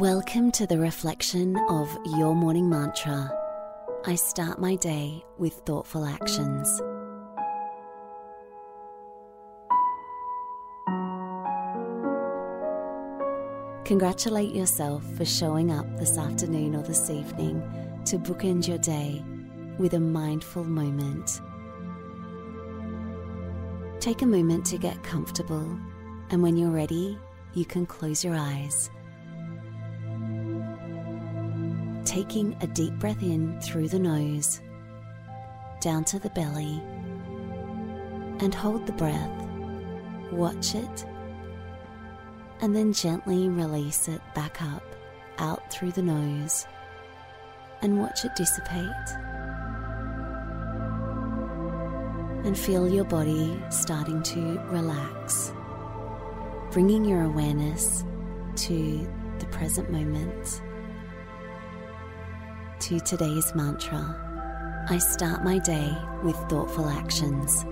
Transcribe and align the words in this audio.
Welcome 0.00 0.50
to 0.52 0.66
the 0.66 0.76
reflection 0.76 1.56
of 1.68 1.88
your 2.16 2.34
morning 2.34 2.68
mantra. 2.68 3.30
I 4.04 4.16
start 4.16 4.60
my 4.60 4.74
day 4.74 5.24
with 5.38 5.52
thoughtful 5.66 6.04
actions. 6.04 6.68
Congratulate 13.84 14.52
yourself 14.52 15.04
for 15.16 15.24
showing 15.24 15.70
up 15.70 15.86
this 15.96 16.18
afternoon 16.18 16.74
or 16.74 16.82
this 16.82 17.08
evening 17.08 17.62
to 18.06 18.18
bookend 18.18 18.66
your 18.66 18.78
day 18.78 19.24
with 19.78 19.94
a 19.94 20.00
mindful 20.00 20.64
moment. 20.64 21.40
Take 24.00 24.22
a 24.22 24.26
moment 24.26 24.66
to 24.66 24.76
get 24.76 25.04
comfortable, 25.04 25.78
and 26.30 26.42
when 26.42 26.56
you're 26.56 26.70
ready, 26.70 27.16
you 27.52 27.64
can 27.64 27.86
close 27.86 28.24
your 28.24 28.34
eyes. 28.34 28.90
Taking 32.04 32.56
a 32.60 32.66
deep 32.66 32.94
breath 32.98 33.22
in 33.22 33.60
through 33.60 33.88
the 33.88 33.98
nose, 33.98 34.60
down 35.80 36.04
to 36.04 36.18
the 36.18 36.30
belly, 36.30 36.82
and 38.40 38.54
hold 38.54 38.86
the 38.86 38.92
breath. 38.92 39.30
Watch 40.30 40.74
it 40.74 41.06
and 42.60 42.74
then 42.74 42.92
gently 42.92 43.48
release 43.48 44.08
it 44.08 44.22
back 44.34 44.62
up, 44.62 44.82
out 45.38 45.70
through 45.70 45.92
the 45.92 46.02
nose, 46.02 46.66
and 47.82 48.00
watch 48.00 48.24
it 48.24 48.34
dissipate. 48.36 49.08
And 52.44 52.58
feel 52.58 52.88
your 52.88 53.04
body 53.04 53.60
starting 53.70 54.22
to 54.22 54.58
relax, 54.70 55.52
bringing 56.70 57.04
your 57.04 57.24
awareness 57.24 58.04
to 58.56 59.06
the 59.40 59.46
present 59.46 59.90
moment, 59.90 60.62
to 62.80 63.00
today's 63.00 63.54
mantra. 63.54 64.84
I 64.88 64.98
start 64.98 65.44
my 65.44 65.58
day 65.58 65.96
with 66.22 66.36
thoughtful 66.48 66.88
actions. 66.88 67.64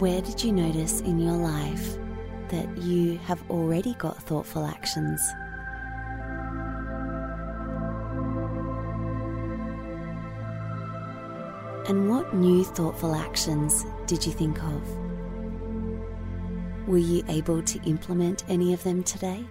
Where 0.00 0.22
did 0.22 0.42
you 0.42 0.52
notice 0.52 1.00
in 1.00 1.18
your 1.18 1.36
life 1.36 1.96
that 2.48 2.78
you 2.78 3.18
have 3.18 3.42
already 3.50 3.94
got 3.94 4.22
thoughtful 4.22 4.64
actions? 4.64 5.20
And 11.88 12.08
what 12.08 12.34
new 12.34 12.64
thoughtful 12.64 13.14
actions 13.14 13.84
did 14.06 14.24
you 14.24 14.32
think 14.32 14.62
of? 14.62 15.09
Were 16.86 16.98
you 16.98 17.22
able 17.28 17.62
to 17.62 17.82
implement 17.82 18.44
any 18.48 18.72
of 18.72 18.82
them 18.82 19.02
today? 19.02 19.44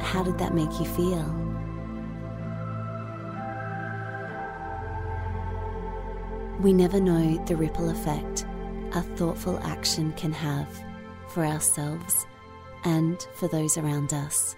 How 0.00 0.22
did 0.22 0.38
that 0.38 0.54
make 0.54 0.70
you 0.78 0.86
feel? 0.86 1.24
We 6.60 6.72
never 6.72 7.00
know 7.00 7.42
the 7.44 7.56
ripple 7.56 7.90
effect 7.90 8.44
a 8.92 9.02
thoughtful 9.02 9.58
action 9.60 10.12
can 10.12 10.32
have 10.32 10.68
for 11.28 11.44
ourselves 11.44 12.26
and 12.84 13.20
for 13.34 13.48
those 13.48 13.76
around 13.76 14.12
us. 14.12 14.56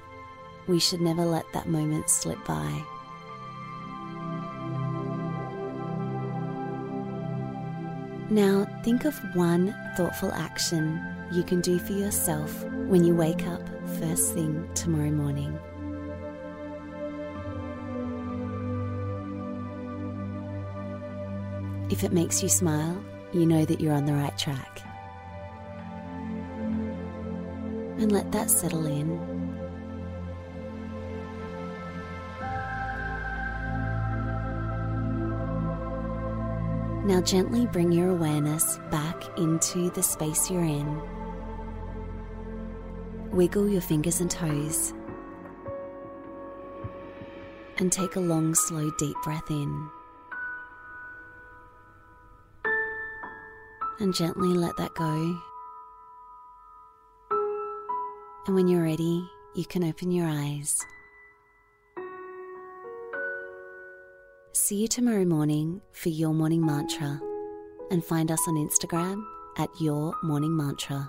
We 0.67 0.79
should 0.79 1.01
never 1.01 1.25
let 1.25 1.53
that 1.53 1.69
moment 1.69 2.09
slip 2.09 2.43
by. 2.45 2.85
Now, 8.31 8.65
think 8.85 9.07
of 9.07 9.19
one 9.35 9.75
thoughtful 9.97 10.31
action 10.33 11.05
you 11.33 11.43
can 11.43 11.61
do 11.61 11.81
for 11.81 11.93
yourself 11.93 12.65
when 12.65 13.03
you 13.03 13.13
wake 13.13 13.45
up 13.49 13.61
first 13.99 14.35
thing 14.35 14.71
tomorrow 14.75 15.11
morning. 15.11 15.59
If 21.91 22.05
it 22.05 22.13
makes 22.13 22.41
you 22.41 22.49
smile, 22.49 23.05
you 23.33 23.47
know 23.47 23.65
that 23.65 23.81
you're 23.81 23.95
on 23.95 24.07
the 24.07 24.15
right 24.15 24.39
track. 24.39 24.81
And 27.99 28.13
let 28.13 28.31
that 28.31 28.49
settle 28.49 28.87
in. 28.87 29.50
Now, 37.05 37.21
gently 37.21 37.67
bring 37.67 37.93
your 37.93 38.11
awareness 38.11 38.79
back 38.91 39.39
into 39.39 39.91
the 39.91 40.03
space 40.03 40.51
you're 40.51 40.65
in. 40.65 41.01
Wiggle 43.31 43.69
your 43.69 43.81
fingers 43.81 44.21
and 44.21 44.31
toes. 44.31 44.93
And 47.79 47.91
take 47.91 48.17
a 48.17 48.21
long, 48.21 48.55
slow, 48.55 48.91
deep 48.99 49.17
breath 49.25 49.51
in. 49.51 49.91
and 54.01 54.15
gently 54.15 54.49
let 54.49 54.77
that 54.79 54.95
go. 54.95 55.37
And 58.47 58.55
when 58.55 58.67
you're 58.67 58.83
ready, 58.83 59.31
you 59.55 59.67
can 59.67 59.85
open 59.85 60.11
your 60.11 60.27
eyes. 60.27 60.85
See 64.53 64.83
you 64.83 64.89
tomorrow 64.89 65.25
morning 65.25 65.81
for 65.93 66.09
your 66.09 66.35
morning 66.35 66.67
mantra 66.67 67.21
and 67.93 68.05
find 68.05 68.33
us 68.33 68.41
on 68.49 68.57
Instagram 68.57 69.23
at 69.59 69.69
Your 69.81 70.13
Morning 70.25 70.57
Mantra. 70.57 71.09